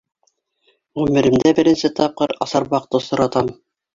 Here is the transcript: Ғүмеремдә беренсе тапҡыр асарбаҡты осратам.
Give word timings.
Ғүмеремдә 1.01 1.51
беренсе 1.59 1.93
тапҡыр 1.99 2.35
асарбаҡты 2.47 3.01
осратам. 3.03 3.55